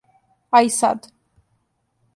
[0.49, 0.99] А и сад.